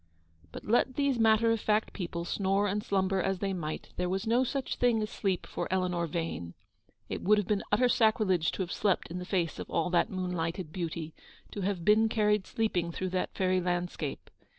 But, 0.51 0.65
let 0.65 0.95
these 0.95 1.19
matter 1.19 1.51
of 1.51 1.59
fact 1.61 1.93
people 1.93 2.25
snore 2.25 2.65
and 2.65 2.83
slumber 2.83 3.21
as 3.21 3.37
they 3.37 3.53
might, 3.53 3.89
there 3.97 4.09
was 4.09 4.25
no 4.25 4.43
such 4.43 4.77
thing 4.77 4.99
as 5.03 5.11
sleep 5.11 5.45
for 5.45 5.67
Eleanor 5.69 6.07
Yane. 6.07 6.55
It 7.07 7.21
would 7.21 7.37
have 7.37 7.45
been 7.45 7.61
utter 7.71 7.87
sacrilege 7.87 8.51
to 8.53 8.63
have 8.63 8.71
slept 8.71 9.09
in 9.11 9.19
the 9.19 9.25
face 9.25 9.59
of 9.59 9.69
all 9.69 9.91
that 9.91 10.09
moonlighted 10.09 10.71
beauty, 10.73 11.13
to 11.51 11.61
have 11.61 11.85
been 11.85 12.09
carried 12.09 12.47
sleeping 12.47 12.91
through 12.91 13.09
that 13.09 13.35
fairy 13.35 13.61
landscape. 13.61 14.31